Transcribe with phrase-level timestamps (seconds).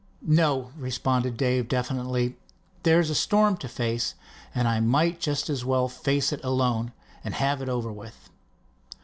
[0.25, 2.35] "No," responded Dave definitely.
[2.81, 4.15] "There's a storm to face,
[4.55, 6.91] and I might just as well face it alone
[7.23, 8.31] and have it over with."